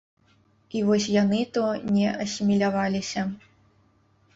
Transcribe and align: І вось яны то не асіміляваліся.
І 0.79 0.81
вось 0.87 1.05
яны 1.23 1.39
то 1.59 1.67
не 1.95 2.09
асіміляваліся. 2.27 3.31